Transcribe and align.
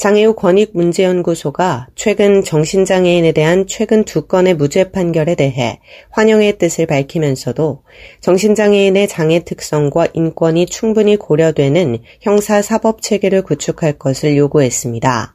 장애우 0.00 0.32
권익문제연구소가 0.34 1.88
최근 1.94 2.42
정신장애인에 2.42 3.32
대한 3.32 3.66
최근 3.66 4.04
두 4.04 4.22
건의 4.22 4.54
무죄 4.54 4.90
판결에 4.90 5.34
대해 5.34 5.78
환영의 6.08 6.56
뜻을 6.56 6.86
밝히면서도 6.86 7.82
정신장애인의 8.22 9.08
장애 9.08 9.44
특성과 9.44 10.08
인권이 10.14 10.64
충분히 10.64 11.16
고려되는 11.16 11.98
형사사법 12.22 13.02
체계를 13.02 13.42
구축할 13.42 13.98
것을 13.98 14.38
요구했습니다. 14.38 15.34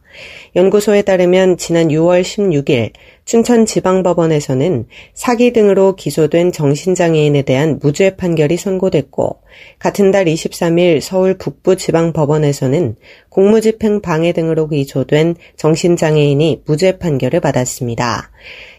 연구소에 0.56 1.02
따르면 1.02 1.58
지난 1.58 1.90
6월 1.90 2.22
16일 2.22 2.92
춘천지방법원에서는 3.26 4.88
사기 5.14 5.52
등으로 5.52 5.96
기소된 5.96 6.52
정신장애인에 6.52 7.42
대한 7.42 7.80
무죄 7.82 8.16
판결이 8.16 8.58
선고됐고 8.58 9.42
같은 9.80 10.12
달 10.12 10.26
23일 10.26 11.02
서울 11.02 11.38
북부지방법원에서는 11.38 12.96
공무집행 13.30 14.02
방해 14.02 14.32
등으로 14.32 14.68
기소된 14.68 15.36
정신장애인이 15.58 16.64
무죄 16.66 16.98
판결을 16.98 17.40
받았습니다. 17.40 18.32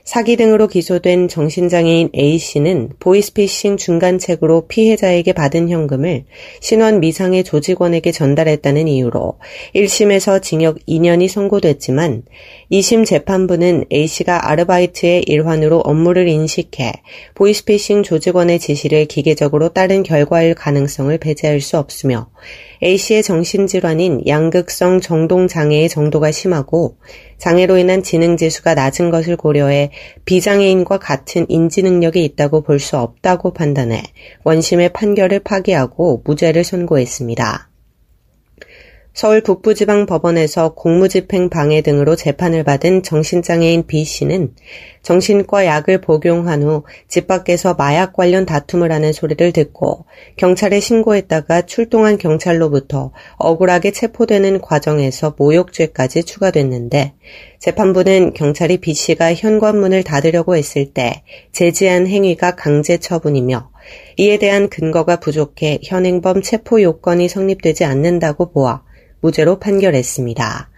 사기 0.06 0.36
등으로 0.36 0.68
기소된 0.68 1.26
정신장애인 1.26 2.10
A씨는 2.16 2.90
보이스피싱 3.00 3.76
중간책으로 3.76 4.68
피해자에게 4.68 5.32
받은 5.32 5.68
현금을 5.68 6.26
신원 6.60 7.00
미상의 7.00 7.42
조직원에게 7.42 8.12
전달했다는 8.12 8.86
이유로 8.86 9.40
1심에서 9.74 10.40
징역 10.40 10.78
2년이 10.86 11.26
선고됐지만 11.26 12.22
2심 12.70 13.04
재판부는 13.04 13.86
A씨가 13.92 14.48
아르바이트의 14.48 15.24
일환으로 15.26 15.80
업무를 15.80 16.28
인식해 16.28 16.92
보이스피싱 17.34 18.04
조직원의 18.04 18.60
지시를 18.60 19.06
기계적으로 19.06 19.70
따른 19.70 20.04
결과일 20.04 20.54
가능성을 20.54 21.18
배제할 21.18 21.60
수 21.60 21.78
없으며 21.78 22.28
A씨의 22.82 23.22
정신질환인 23.22 24.26
양극성 24.26 25.00
정동장애의 25.00 25.88
정도가 25.88 26.30
심하고 26.30 26.96
장애로 27.38 27.78
인한 27.78 28.02
지능지수가 28.02 28.74
낮은 28.74 29.10
것을 29.10 29.36
고려해 29.36 29.90
비장애인과 30.24 30.98
같은 30.98 31.46
인지능력이 31.48 32.24
있다고 32.24 32.62
볼 32.62 32.78
수 32.78 32.98
없다고 32.98 33.52
판단해 33.52 34.02
원심의 34.44 34.92
판결을 34.92 35.40
파기하고 35.40 36.22
무죄를 36.24 36.62
선고했습니다. 36.62 37.70
서울 39.16 39.40
북부지방법원에서 39.40 40.74
공무집행 40.74 41.48
방해 41.48 41.80
등으로 41.80 42.16
재판을 42.16 42.64
받은 42.64 43.02
정신장애인 43.02 43.86
B씨는 43.86 44.54
정신과 45.02 45.64
약을 45.64 46.02
복용한 46.02 46.62
후 46.62 46.84
집 47.08 47.26
밖에서 47.26 47.72
마약 47.72 48.12
관련 48.12 48.44
다툼을 48.44 48.92
하는 48.92 49.14
소리를 49.14 49.52
듣고 49.52 50.04
경찰에 50.36 50.80
신고했다가 50.80 51.62
출동한 51.62 52.18
경찰로부터 52.18 53.12
억울하게 53.38 53.92
체포되는 53.92 54.60
과정에서 54.60 55.34
모욕죄까지 55.38 56.24
추가됐는데 56.24 57.14
재판부는 57.58 58.34
경찰이 58.34 58.76
B씨가 58.82 59.32
현관문을 59.32 60.02
닫으려고 60.02 60.56
했을 60.56 60.92
때 60.92 61.22
제지한 61.52 62.06
행위가 62.06 62.54
강제 62.54 62.98
처분이며 62.98 63.70
이에 64.18 64.36
대한 64.36 64.68
근거가 64.68 65.16
부족해 65.20 65.78
현행범 65.82 66.42
체포 66.42 66.82
요건이 66.82 67.28
성립되지 67.28 67.86
않는다고 67.86 68.52
보아 68.52 68.82
무죄로 69.20 69.58
판결했습니다. 69.58 70.70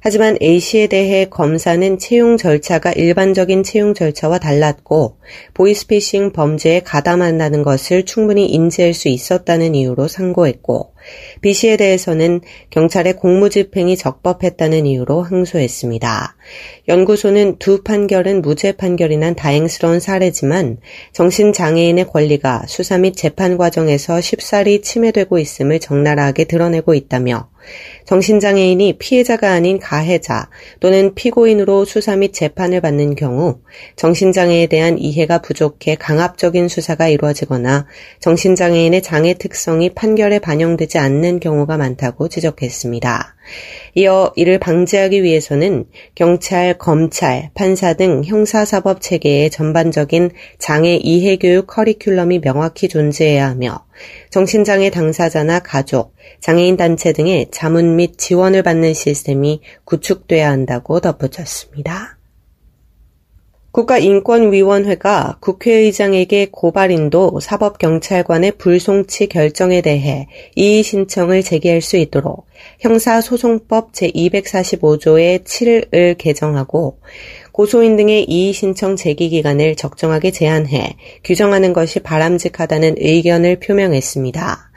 하지만 0.00 0.36
A씨에 0.40 0.86
대해 0.86 1.24
검사는 1.24 1.98
채용 1.98 2.36
절차가 2.36 2.92
일반적인 2.92 3.64
채용 3.64 3.94
절차와 3.94 4.38
달랐고 4.38 5.18
보이스피싱 5.54 6.32
범죄에 6.32 6.80
가담한다는 6.80 7.62
것을 7.64 8.04
충분히 8.04 8.46
인지할 8.46 8.94
수 8.94 9.08
있었다는 9.08 9.74
이유로 9.74 10.06
상고했고 10.06 10.94
B씨에 11.40 11.76
대해서는 11.76 12.42
경찰의 12.70 13.16
공무집행이 13.16 13.96
적법했다는 13.96 14.86
이유로 14.86 15.22
항소했습니다. 15.22 16.36
연구소는 16.86 17.56
두 17.58 17.82
판결은 17.82 18.40
무죄 18.42 18.72
판결이 18.72 19.16
난 19.16 19.34
다행스러운 19.34 20.00
사례지만 20.00 20.78
정신장애인의 21.12 22.06
권리가 22.06 22.64
수사 22.68 22.98
및 22.98 23.16
재판 23.16 23.56
과정에서 23.56 24.20
쉽사리 24.20 24.82
침해되고 24.82 25.38
있음을 25.38 25.80
적나라하게 25.80 26.44
드러내고 26.44 26.94
있다며 26.94 27.48
정신장애인이 28.04 28.98
피해자가 28.98 29.52
아닌 29.52 29.78
가해자 29.78 30.48
또는 30.80 31.14
피고인으로 31.14 31.84
수사 31.84 32.16
및 32.16 32.32
재판을 32.32 32.80
받는 32.80 33.14
경우 33.14 33.60
정신장애에 33.96 34.66
대한 34.66 34.98
이해가 34.98 35.38
부족해 35.38 35.94
강압적인 35.94 36.68
수사가 36.68 37.08
이루어지거나 37.08 37.86
정신장애인의 38.20 39.02
장애 39.02 39.34
특성이 39.34 39.90
판결에 39.90 40.38
반영되지 40.38 40.98
않는 40.98 41.40
경우가 41.40 41.76
많다고 41.76 42.28
지적했습니다. 42.28 43.37
이어 43.94 44.32
이를 44.36 44.58
방지하기 44.58 45.22
위해서는 45.22 45.86
경찰, 46.14 46.76
검찰, 46.78 47.50
판사 47.54 47.94
등 47.94 48.22
형사사법 48.24 49.00
체계의 49.00 49.50
전반적인 49.50 50.30
장애 50.58 50.96
이해 50.96 51.36
교육 51.36 51.66
커리큘럼이 51.66 52.42
명확히 52.42 52.88
존재해야 52.88 53.48
하며 53.48 53.84
정신장애 54.30 54.90
당사자나 54.90 55.60
가족, 55.60 56.14
장애인 56.40 56.76
단체 56.76 57.12
등의 57.12 57.48
자문 57.50 57.96
및 57.96 58.18
지원을 58.18 58.62
받는 58.62 58.94
시스템이 58.94 59.60
구축돼야 59.84 60.50
한다고 60.50 61.00
덧붙였습니다. 61.00 62.17
국가인권위원회가 63.78 65.36
국회의장에게 65.38 66.48
고발인도 66.50 67.38
사법경찰관의 67.38 68.52
불송치 68.58 69.28
결정에 69.28 69.82
대해 69.82 70.26
이의 70.56 70.82
신청을 70.82 71.44
제기할 71.44 71.80
수 71.80 71.96
있도록 71.96 72.46
형사소송법 72.80 73.92
제245조의 73.92 75.44
7을 75.44 76.18
개정하고 76.18 76.98
고소인 77.52 77.96
등의 77.96 78.24
이의 78.24 78.52
신청 78.52 78.96
제기 78.96 79.28
기간을 79.28 79.76
적정하게 79.76 80.32
제한해 80.32 80.96
규정하는 81.22 81.72
것이 81.72 82.00
바람직하다는 82.00 82.96
의견을 82.98 83.60
표명했습니다. 83.60 84.67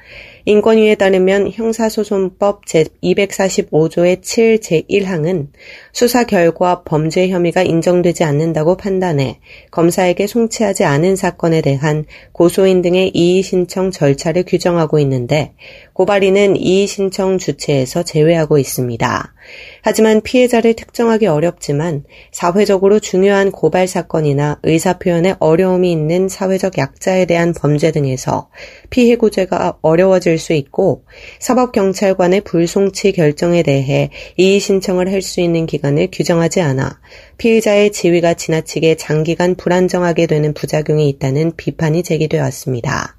인권위에 0.46 0.96
따르면 0.96 1.52
형사소송법 1.52 2.66
제245조의 2.66 4.22
7 4.22 4.60
제1항은 4.60 5.48
수사 5.94 6.24
결과 6.24 6.84
범죄 6.84 7.30
혐의가 7.30 7.64
인정되지 7.64 8.24
않는다고 8.24 8.78
판단해 8.78 9.40
검사에게 9.72 10.28
송치하지 10.28 10.84
않은 10.84 11.16
사건에 11.16 11.62
대한 11.62 12.06
고소인 12.32 12.82
등의 12.82 13.12
이의 13.14 13.44
신청 13.44 13.92
절차를 13.92 14.44
규정하고 14.48 15.00
있는데 15.00 15.54
고발인은 15.94 16.58
이의 16.58 16.88
신청 16.88 17.38
주체에서 17.38 18.04
제외하고 18.04 18.58
있습니다. 18.58 19.34
하지만 19.82 20.22
피해자를 20.22 20.74
특정하기 20.74 21.28
어렵지만 21.28 22.04
사회적으로 22.32 23.00
중요한 23.00 23.52
고발 23.52 23.88
사건이나 23.88 24.60
의사표현에 24.64 25.36
어려움이 25.40 25.92
있는 25.92 26.30
사회적 26.30 26.78
약자에 26.78 27.26
대한 27.26 27.54
범죄 27.54 27.92
등에서 27.92 28.50
피해 28.90 29.16
구제가 29.16 29.78
어려워질 29.82 30.38
수 30.38 30.54
있고 30.54 31.06
사법경찰관의 31.40 32.42
불송치 32.42 33.14
결정에 33.14 33.64
대해 33.64 34.10
이의 34.38 34.60
신청을 34.60 35.10
할 35.12 35.22
수 35.22 35.40
있는 35.40 35.66
기간을 35.68 36.10
규정하지 36.12 36.62
않아 36.62 37.00
피해자의 37.38 37.92
지위가 37.92 38.34
지나치게 38.34 38.96
장기간 38.96 39.56
불안정하게 39.56 40.26
되는 40.26 40.54
부작용이 40.54 41.08
있다는 41.10 41.54
비판이 41.56 42.04
제기되어 42.04 42.42
왔습니다. 42.42 43.18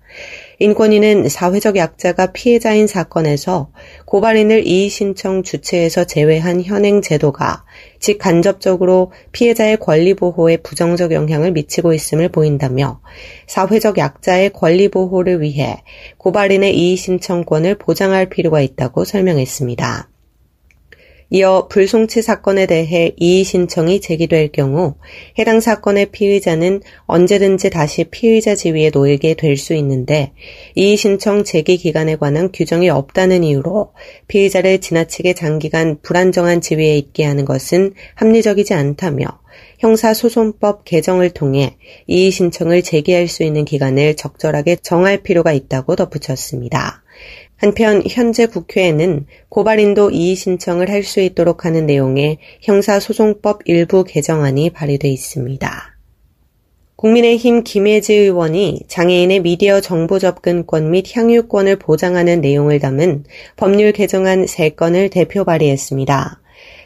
인권위는 0.63 1.29
사회적 1.29 1.75
약자가 1.75 2.27
피해자인 2.27 2.87
사건에서 2.87 3.73
고발인을 4.05 4.65
이의 4.65 4.91
신청 4.91 5.43
주체에서 5.43 6.05
제외한 6.05 6.63
현행 6.63 7.03
제도가 7.03 7.65
직간접적으로 7.99 9.11
피해자의 9.33 9.79
권리 9.79 10.15
보호에 10.15 10.59
부정적 10.59 11.11
영향을 11.11 11.51
미치고 11.51 11.95
있음을 11.95 12.29
보인다며 12.29 13.01
사회적 13.49 13.99
약자의 13.99 14.51
권리 14.51 14.89
보호를 14.89 15.41
위해 15.41 15.83
고발인의 16.19 16.79
이의 16.79 16.95
신청권을 16.95 17.79
보장할 17.79 18.27
필요가 18.29 18.61
있다고 18.61 19.05
설명했습니다. 19.05 20.12
이어 21.35 21.67
불송치 21.71 22.21
사건에 22.21 22.67
대해 22.67 23.13
이의 23.17 23.45
신청이 23.45 24.03
제기될 24.03 24.53
경우 24.53 24.97
해당 25.39 25.61
사건의 25.61 26.11
피의자는 26.13 26.83
언제든지 27.07 27.71
다시 27.71 28.05
피의자 28.05 28.55
지위에 28.55 28.91
놓이게 28.93 29.33
될 29.35 29.57
수 29.57 29.73
있는데 29.75 30.33
이의 30.75 30.99
신청 30.99 31.43
제기 31.43 31.79
기간에 31.79 32.17
관한 32.17 32.51
규정이 32.53 32.91
없다는 32.91 33.45
이유로 33.45 33.93
피의자를 34.29 34.83
지나치게 34.83 35.33
장기간 35.33 36.01
불안정한 36.03 36.61
지위에 36.61 36.99
있게 36.99 37.25
하는 37.25 37.47
것은 37.47 37.95
합리적이지 38.15 38.75
않다며 38.75 39.25
형사소송법 39.79 40.85
개정을 40.85 41.31
통해 41.31 41.77
이의 42.09 42.31
신청을 42.31 42.83
제기할 42.83 43.29
수 43.29 43.43
있는 43.43 43.65
기간을 43.65 44.17
적절하게 44.17 44.77
정할 44.83 45.23
필요가 45.23 45.53
있다고 45.53 45.97
덧붙였습니다. 45.97 47.03
한편 47.57 48.03
현재 48.09 48.47
국회에는 48.47 49.27
고발인도 49.49 50.11
이의 50.11 50.35
신청을 50.35 50.91
할 50.91 51.05
수 51.05 51.21
있도록 51.21 51.65
하는 51.65 51.87
내용의 51.87 52.39
형사소송법 52.63 53.63
일부 53.67 54.05
개정안이 54.05 54.71
발의돼 54.71 55.09
있습니다. 55.09 55.93
국민의힘 56.97 57.65
김혜지 57.65 58.15
의원이 58.15 58.83
장애인의 58.87 59.41
미디어 59.41 59.81
정보 59.81 60.19
접근권 60.19 60.91
및 60.91 61.17
향유권을 61.17 61.77
보장하는 61.77 62.41
내용을 62.41 62.79
담은 62.79 63.25
법률 63.57 63.93
개정안 63.93 64.45
3건을 64.45 65.11
대표 65.11 65.45
발의했습니다. 65.45 66.42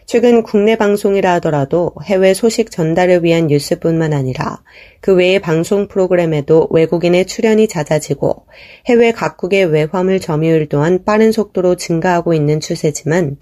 최근 0.07 0.45
국내 0.45 0.77
방송이라 0.77 1.35
하더라도 1.35 1.93
해외 2.05 2.33
소식 2.33 2.71
전달을 2.71 3.25
위한 3.25 3.49
뉴스뿐만 3.49 4.13
아니라 4.13 4.63
그 5.01 5.17
외의 5.17 5.41
방송 5.41 5.89
프로그램에도 5.89 6.69
외국인의 6.71 7.27
출연이 7.27 7.67
잦아지고 7.67 8.47
해외 8.87 9.11
각국의 9.11 9.65
외화물 9.67 10.21
점유율 10.21 10.69
또한 10.69 11.05
빠른 11.05 11.33
속도로 11.33 11.75
증가하고 11.75 12.35
있는 12.35 12.61
추세지만 12.61 13.37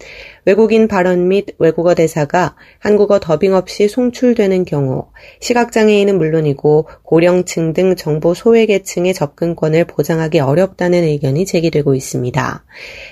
외국인 0.45 0.87
발언 0.87 1.27
및 1.27 1.55
외국어 1.59 1.93
대사가 1.93 2.55
한국어 2.79 3.19
더빙 3.19 3.53
없이 3.53 3.87
송출되는 3.87 4.65
경우 4.65 5.05
시각장애인은 5.41 6.17
물론이고 6.17 6.87
고령층 7.03 7.73
등 7.73 7.95
정보 7.95 8.33
소외계층의 8.33 9.13
접근권을 9.13 9.85
보장하기 9.85 10.39
어렵다는 10.39 11.03
의견이 11.03 11.45
제기되고 11.45 11.93
있습니다. 11.93 12.65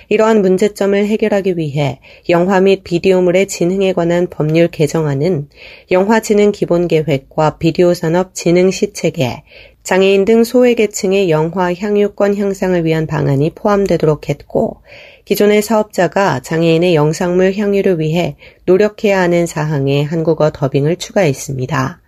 이러한 0.08 0.42
문제점을 0.42 1.06
해결하기 1.06 1.56
위해 1.56 2.00
영화 2.28 2.60
및 2.60 2.82
비디오물의 2.82 3.43
진흥에 3.46 3.92
관한 3.92 4.28
법률 4.28 4.68
개정안은 4.68 5.48
영화진흥기본계획과 5.90 7.58
비디오 7.58 7.94
산업 7.94 8.34
지능 8.34 8.70
시체계, 8.70 9.42
장애인 9.82 10.24
등 10.24 10.44
소외계층의 10.44 11.30
영화 11.30 11.74
향유권 11.74 12.36
향상을 12.36 12.84
위한 12.84 13.06
방안이 13.06 13.50
포함되도록 13.54 14.28
했고, 14.28 14.82
기존의 15.24 15.62
사업자가 15.62 16.40
장애인의 16.40 16.94
영상물 16.94 17.54
향유를 17.56 18.00
위해 18.00 18.36
노력해야 18.64 19.20
하는 19.20 19.46
사항에 19.46 20.02
한국어 20.02 20.50
더빙을 20.50 20.96
추가했습니다. 20.96 22.00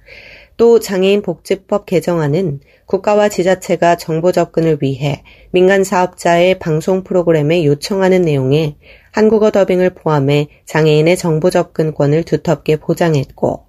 또 0.57 0.81
장애인 0.81 1.23
복지법 1.23 1.87
개정안은 1.87 2.61
국가와 2.87 3.29
지자체가 3.29 3.97
정보 3.97 4.33
접근을 4.33 4.79
위해 4.81 5.23
민간 5.51 5.85
사업자의 5.85 6.59
방송 6.59 7.03
프로그램에 7.03 7.65
요청하는 7.65 8.23
내용에 8.23 8.77
한국어 9.13 9.51
더빙을 9.51 9.91
포함해 9.91 10.49
장애인의 10.67 11.17
정보 11.17 11.51
접근권을 11.51 12.23
두텁게 12.23 12.77
보장했고 12.77 13.67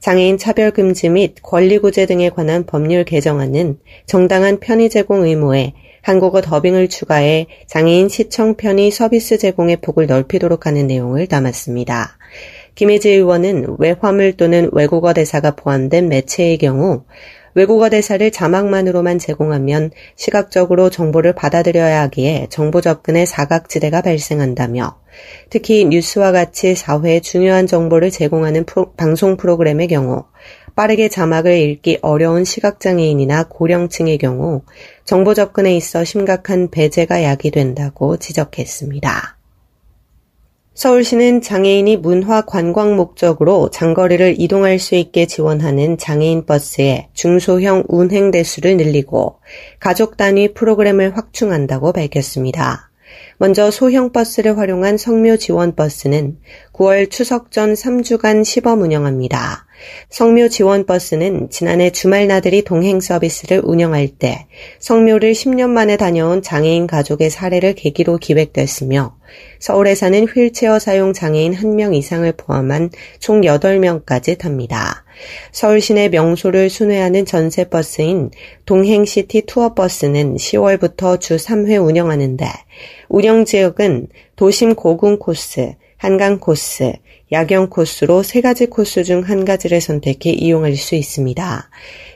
장애인 0.00 0.38
차별 0.38 0.70
금지 0.70 1.08
및 1.08 1.34
권리 1.42 1.78
구제 1.78 2.06
등에 2.06 2.30
관한 2.30 2.64
법률 2.64 3.04
개정안은 3.04 3.78
정당한 4.06 4.60
편의 4.60 4.88
제공 4.88 5.24
의무에 5.24 5.74
한국어 6.02 6.40
더빙을 6.40 6.88
추가해 6.88 7.46
장애인 7.66 8.08
시청 8.08 8.54
편의 8.54 8.90
서비스 8.90 9.36
제공의 9.36 9.76
폭을 9.82 10.06
넓히도록 10.06 10.66
하는 10.66 10.86
내용을 10.86 11.26
담았습니다. 11.26 12.16
김혜지 12.74 13.10
의원은 13.10 13.76
외화물 13.78 14.32
또는 14.34 14.70
외국어 14.72 15.12
대사가 15.12 15.54
포함된 15.56 16.08
매체의 16.08 16.56
경우 16.56 17.04
외국어 17.54 17.88
대사를 17.88 18.30
자막만으로만 18.30 19.18
제공하면 19.18 19.90
시각적으로 20.16 20.90
정보를 20.90 21.34
받아들여야 21.34 22.02
하기에 22.02 22.46
정보 22.50 22.80
접근의 22.80 23.26
사각지대가 23.26 24.02
발생한다며 24.02 24.98
특히 25.50 25.84
뉴스와 25.84 26.32
같이 26.32 26.74
사회에 26.74 27.20
중요한 27.20 27.66
정보를 27.66 28.10
제공하는 28.10 28.64
프로, 28.64 28.92
방송 28.92 29.36
프로그램의 29.36 29.88
경우 29.88 30.24
빠르게 30.76 31.08
자막을 31.08 31.56
읽기 31.56 31.98
어려운 32.02 32.44
시각장애인이나 32.44 33.44
고령층의 33.48 34.18
경우 34.18 34.62
정보 35.04 35.34
접근에 35.34 35.76
있어 35.76 36.04
심각한 36.04 36.70
배제가 36.70 37.24
야기된다고 37.24 38.16
지적했습니다. 38.16 39.39
서울시는 40.80 41.42
장애인이 41.42 41.98
문화 41.98 42.40
관광 42.40 42.96
목적으로 42.96 43.68
장거리를 43.68 44.36
이동할 44.38 44.78
수 44.78 44.94
있게 44.94 45.26
지원하는 45.26 45.98
장애인 45.98 46.46
버스의 46.46 47.08
중소형 47.12 47.84
운행 47.86 48.30
대수를 48.30 48.78
늘리고 48.78 49.40
가족 49.78 50.16
단위 50.16 50.54
프로그램을 50.54 51.18
확충한다고 51.18 51.92
밝혔습니다. 51.92 52.90
먼저 53.36 53.70
소형 53.70 54.10
버스를 54.10 54.56
활용한 54.56 54.96
성묘 54.96 55.36
지원 55.36 55.74
버스는 55.74 56.38
9월 56.72 57.10
추석 57.10 57.50
전 57.50 57.74
3주간 57.74 58.42
시범 58.42 58.80
운영합니다. 58.80 59.66
성묘 60.08 60.48
지원 60.48 60.86
버스는 60.86 61.50
지난해 61.50 61.90
주말 61.90 62.26
나들이 62.26 62.62
동행 62.62 63.00
서비스를 63.00 63.60
운영할 63.64 64.08
때 64.08 64.46
성묘를 64.78 65.32
10년 65.32 65.70
만에 65.70 65.96
다녀온 65.96 66.42
장애인 66.42 66.86
가족의 66.86 67.30
사례를 67.30 67.74
계기로 67.74 68.18
기획됐으며 68.18 69.16
서울에 69.58 69.94
사는 69.94 70.24
휠체어 70.26 70.78
사용 70.78 71.12
장애인 71.12 71.54
1명 71.54 71.94
이상을 71.94 72.30
포함한 72.32 72.90
총 73.18 73.42
8명까지 73.42 74.38
탑니다. 74.38 75.04
서울 75.52 75.80
시내 75.80 76.08
명소를 76.08 76.70
순회하는 76.70 77.26
전세버스인 77.26 78.30
동행시티 78.64 79.42
투어버스는 79.42 80.36
10월부터 80.36 81.20
주 81.20 81.36
3회 81.36 81.84
운영하는데 81.84 82.46
운영 83.08 83.44
지역은 83.44 84.08
도심 84.36 84.74
고궁 84.74 85.18
코스, 85.18 85.74
한강 85.96 86.38
코스, 86.38 86.94
야경 87.32 87.70
코스로 87.70 88.24
세 88.24 88.40
가지 88.40 88.66
코스 88.66 89.04
중 89.04 89.22
한 89.22 89.44
가지를 89.44 89.80
선택해 89.80 90.30
이용할 90.30 90.74
수 90.74 90.96
있습니다. 90.96 91.70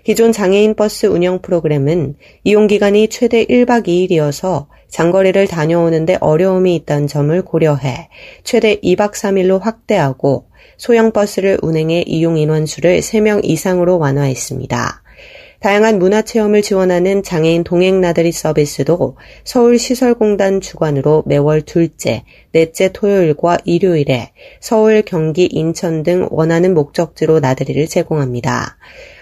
기존 0.04 0.32
장애인 0.32 0.74
버스 0.74 1.06
운영 1.06 1.40
프로그램은 1.40 2.16
이용 2.42 2.66
기간이 2.66 3.08
최대 3.08 3.44
1박 3.44 3.86
2일이어서 3.86 4.66
장거리를 4.88 5.46
다녀오는데 5.46 6.18
어려움이 6.20 6.74
있다는 6.76 7.06
점을 7.06 7.42
고려해 7.42 8.08
최대 8.42 8.80
2박 8.80 9.12
3일로 9.12 9.60
확대하고 9.60 10.46
소형 10.76 11.12
버스를 11.12 11.58
운행해 11.62 12.02
이용 12.06 12.36
인원수를 12.36 12.98
3명 13.00 13.40
이상으로 13.44 13.98
완화했습니다. 13.98 15.03
다양한 15.64 15.98
문화 15.98 16.20
체험을 16.20 16.60
지원하는 16.60 17.22
장애인 17.22 17.64
동행 17.64 18.02
나들이 18.02 18.32
서비스도 18.32 19.16
서울시설공단 19.44 20.60
주관으로 20.60 21.22
매월 21.24 21.62
둘째, 21.62 22.22
넷째 22.52 22.92
토요일과 22.92 23.56
일요일에 23.64 24.32
서울, 24.60 25.00
경기, 25.00 25.46
인천 25.46 26.02
등 26.02 26.28
원하는 26.30 26.74
목적지로 26.74 27.40
나들이를 27.40 27.86
제공합니다. 27.86 28.76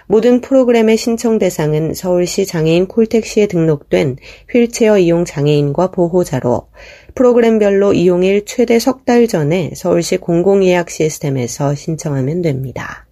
모든 0.07 0.41
프로그램의 0.41 0.97
신청 0.97 1.39
대상은 1.39 1.93
서울시 1.93 2.45
장애인 2.45 2.87
콜택시에 2.87 3.47
등록된 3.47 4.17
휠체어 4.51 4.97
이용 4.97 5.23
장애인과 5.23 5.91
보호자로 5.91 6.67
프로그램별로 7.15 7.93
이용일 7.93 8.43
최대 8.45 8.79
석 8.79 9.05
달 9.05 9.29
전에 9.29 9.71
서울시 9.75 10.17
공공예약 10.17 10.89
시스템에서 10.89 11.73
신청하면 11.73 12.41
됩니다. 12.41 13.07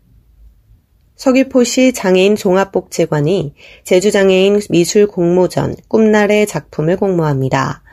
서귀포시 1.21 1.93
장애인 1.93 2.35
종합복지관이 2.35 3.53
제주장애인 3.83 4.59
미술 4.71 5.05
공모전 5.05 5.75
꿈날의 5.87 6.47
작품을 6.47 6.97
공모합니다. 6.97 7.83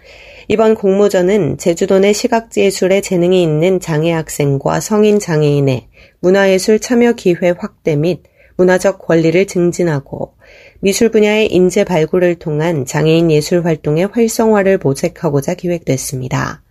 이번 0.48 0.74
공모전은 0.74 1.58
제주도 1.58 1.98
내 1.98 2.14
시각예술에 2.14 3.02
재능이 3.02 3.42
있는 3.42 3.80
장애 3.80 4.12
학생과 4.12 4.80
성인 4.80 5.18
장애인의 5.18 5.88
문화예술 6.20 6.80
참여 6.80 7.12
기회 7.12 7.50
확대 7.50 7.96
및 7.96 8.22
문화적 8.56 8.98
권리를 9.06 9.46
증진하고 9.46 10.32
미술 10.80 11.10
분야의 11.10 11.52
인재 11.52 11.84
발굴을 11.84 12.36
통한 12.36 12.86
장애인 12.86 13.30
예술 13.30 13.62
활동의 13.66 14.06
활성화를 14.06 14.78
모색하고자 14.82 15.52
기획됐습니다. 15.52 16.62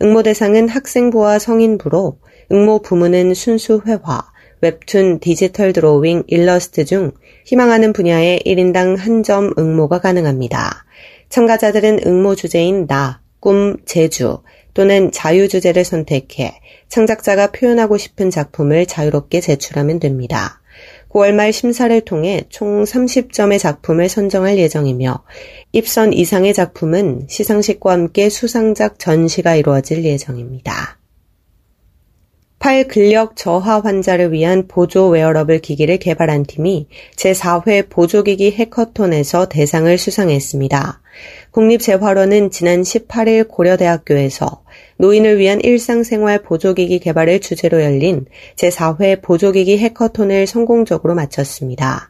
응모 0.00 0.22
대상은 0.22 0.68
학생부와 0.68 1.40
성인부로 1.40 2.20
응모 2.52 2.82
부문은 2.82 3.34
순수 3.34 3.82
회화, 3.84 4.30
웹툰, 4.60 5.20
디지털 5.20 5.72
드로잉, 5.72 6.24
일러스트 6.26 6.84
중 6.84 7.12
희망하는 7.46 7.92
분야에 7.92 8.40
1인당 8.44 8.96
한 8.96 9.22
점 9.22 9.52
응모가 9.58 10.00
가능합니다. 10.00 10.84
참가자들은 11.28 12.00
응모 12.06 12.34
주제인 12.34 12.86
나, 12.86 13.20
꿈, 13.40 13.76
제주 13.84 14.38
또는 14.74 15.10
자유 15.12 15.48
주제를 15.48 15.84
선택해 15.84 16.60
창작자가 16.88 17.52
표현하고 17.52 17.98
싶은 17.98 18.30
작품을 18.30 18.86
자유롭게 18.86 19.40
제출하면 19.40 19.98
됩니다. 19.98 20.60
9월 21.10 21.32
말 21.32 21.52
심사를 21.52 22.00
통해 22.02 22.44
총 22.48 22.84
30점의 22.84 23.58
작품을 23.58 24.08
선정할 24.08 24.58
예정이며 24.58 25.24
입선 25.72 26.12
이상의 26.12 26.54
작품은 26.54 27.26
시상식과 27.28 27.92
함께 27.92 28.28
수상작 28.28 28.98
전시가 28.98 29.56
이루어질 29.56 30.04
예정입니다. 30.04 30.98
팔 32.58 32.88
근력 32.88 33.36
저하 33.36 33.78
환자를 33.78 34.32
위한 34.32 34.66
보조 34.66 35.08
웨어러블 35.08 35.60
기기를 35.60 35.98
개발한 35.98 36.44
팀이 36.44 36.88
제4회 37.14 37.88
보조기기 37.88 38.50
hackathon에서 38.50 39.48
대상을 39.48 39.96
수상했습니다. 39.96 41.00
국립재활원은 41.52 42.50
지난 42.50 42.82
18일 42.82 43.46
고려대학교에서 43.48 44.64
노인을 44.96 45.38
위한 45.38 45.60
일상생활 45.60 46.42
보조기기 46.42 46.98
개발을 46.98 47.40
주제로 47.40 47.80
열린 47.80 48.26
제4회 48.56 49.22
보조기기 49.22 49.78
해커톤을 49.78 50.48
성공적으로 50.48 51.14
마쳤습니다. 51.14 52.07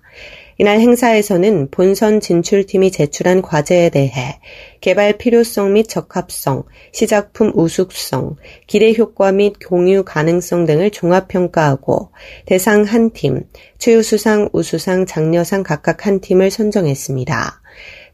이날 0.60 0.80
행사에서는 0.80 1.70
본선 1.70 2.18
진출팀이 2.18 2.90
제출한 2.90 3.42
과제에 3.42 3.90
대해 3.90 4.40
개발 4.80 5.16
필요성 5.16 5.74
및 5.74 5.88
적합성, 5.88 6.64
시작품 6.90 7.52
우수성, 7.54 8.34
기대 8.66 8.92
효과 8.98 9.30
및 9.30 9.54
공유 9.64 10.02
가능성 10.04 10.66
등을 10.66 10.90
종합평가하고 10.90 12.10
대상 12.44 12.82
한 12.82 13.12
팀, 13.12 13.44
최우수상, 13.78 14.48
우수상, 14.52 15.06
장려상 15.06 15.62
각각 15.62 16.06
한 16.06 16.20
팀을 16.20 16.50
선정했습니다. 16.50 17.62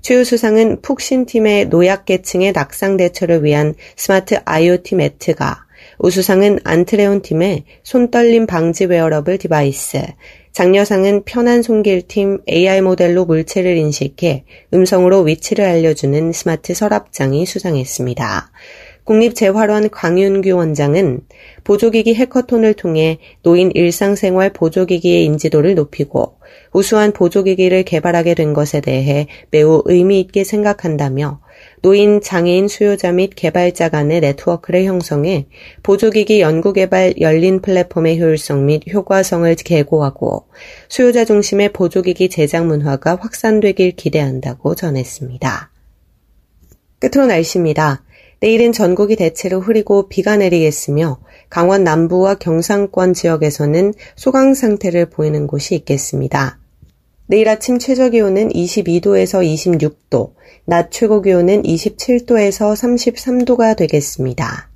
최우수상은 0.03 0.83
푹신팀의 0.83 1.69
노약계층의 1.69 2.53
낙상 2.53 2.99
대처를 2.99 3.43
위한 3.43 3.75
스마트 3.97 4.39
IoT 4.45 4.97
매트가, 4.97 5.65
우수상은 5.99 6.59
안트레온 6.65 7.23
팀의 7.23 7.65
손떨림 7.85 8.47
방지 8.47 8.85
wearable 8.85 9.39
device, 9.39 10.03
장려상은 10.55 11.25
편한 11.25 11.63
손길팀 11.63 12.39
AI 12.49 12.81
모델로 12.81 13.25
물체를 13.25 13.77
인식해 13.77 14.45
음성으로 14.73 15.23
위치를 15.23 15.65
알려주는 15.65 16.31
스마트 16.31 16.75
서랍장이 16.75 17.45
수상했습니다. 17.45 18.53
국립재활원 19.03 19.91
강윤규 19.91 20.55
원장은 20.57 21.23
보조기기 21.65 22.15
hackathon을 22.15 22.75
통해 22.75 23.19
노인 23.43 23.73
일상생활 23.75 24.53
보조기기의 24.53 25.25
인지도를 25.25 25.75
높이고 25.75 26.39
우수한 26.73 27.13
보조기기를 27.13 27.83
개발하게 27.83 28.35
된 28.35 28.55
것에 28.55 28.81
대해 28.81 29.27
매우 29.51 29.83
의미 29.87 30.21
있게 30.21 30.45
생각한다며 30.45 31.41
노인, 31.85 32.23
장애인 32.23 32.67
수요자 32.67 33.13
및 33.13 33.33
개발자 33.37 33.91
간의 33.91 34.21
네트워크를 34.21 34.85
형성해 34.85 35.49
보조기기 35.83 36.41
연구개발 36.41 37.21
열린 37.21 37.61
플랫폼의 37.61 38.19
효율성 38.19 38.65
및 38.65 38.85
효과성을 38.91 39.55
계고하고 39.57 40.47
수요자 40.89 41.27
중심의 41.27 41.75
보조기기 41.75 42.31
제작 42.31 42.65
문화가 42.65 43.17
확산되길 43.17 43.97
기대한다고 43.97 44.75
전했습니다. 44.75 45.71
끝으로 47.01 47.27
날씨입니다. 47.27 48.03
내일은 48.41 48.73
전국이 48.73 49.15
대체로 49.17 49.61
흐리고 49.61 50.09
비가 50.09 50.39
내리겠으며 50.39 51.19
강원 51.51 51.85
남부와 51.85 52.37
경상권 52.37 53.13
지역에서는 53.13 53.93
소강 54.17 54.55
상태를 54.55 55.11
보이는 55.11 55.47
곳이 55.47 55.75
있겠습니다. 55.75 56.64
내일 57.27 57.49
아침 57.49 57.79
최저 57.79 58.11
기온은 58.11 58.51
22도에서 58.51 59.43
26도, 59.43 60.35
낮 60.67 60.91
최고 60.91 61.23
기온은 61.23 61.63
27도에서 61.63 62.75
33도가 62.75 63.77
되겠습니다. 63.77 64.71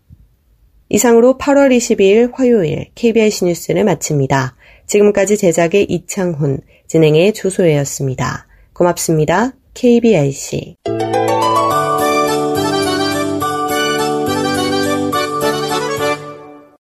이상으로 0.88 1.36
8월 1.36 1.76
22일 1.76 2.32
화요일 2.32 2.88
KBS 2.94 3.44
뉴스를 3.44 3.84
마칩니다. 3.84 4.56
지금까지 4.86 5.36
제작의 5.36 5.84
이창훈, 5.84 6.60
진행의 6.86 7.34
조소혜였습니다. 7.34 8.46
고맙습니다. 8.72 9.52
KBRC. 9.74 10.76